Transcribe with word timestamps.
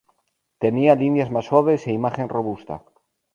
Tenía 0.57 0.95
líneas 1.01 1.29
más 1.35 1.45
suaves 1.49 1.81
e 1.89 1.91
imagen 1.99 2.27
robusta. 2.35 2.75